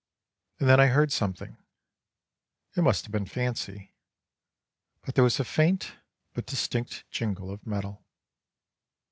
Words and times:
And 0.59 0.67
then 0.67 0.79
I 0.79 0.87
heard 0.87 1.11
something, 1.11 1.57
it 2.75 2.81
must 2.81 3.05
have 3.05 3.11
been 3.11 3.27
fancy, 3.27 3.93
but 5.05 5.13
there 5.13 5.23
was 5.23 5.39
a 5.39 5.43
faint 5.45 5.95
but 6.33 6.47
distinct 6.47 7.03
jingle 7.11 7.51
of 7.51 7.67
metal. 7.67 8.03